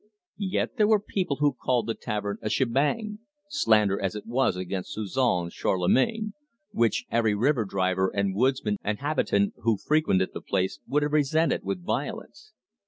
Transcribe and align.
Yet 0.39 0.77
there 0.77 0.87
were 0.87 0.99
people 0.99 1.35
who 1.35 1.53
called 1.53 1.85
the 1.85 1.93
tavern 1.93 2.39
a 2.41 2.49
"shebang" 2.49 3.19
slander 3.51 4.01
as 4.01 4.15
it 4.15 4.25
was 4.25 4.55
against 4.55 4.93
Suzon 4.97 5.51
Charlemagne, 5.51 6.33
which 6.71 7.05
every 7.11 7.35
river 7.35 7.65
driver 7.65 8.09
and 8.11 8.33
woodsman 8.33 8.77
and 8.83 8.97
habitant 8.97 9.53
who 9.57 9.77
frequented 9.77 10.31
the 10.33 10.41
place 10.41 10.79
would 10.87 11.03
have 11.03 11.13
resented 11.13 11.63
with 11.63 11.85
violence. 11.85 12.51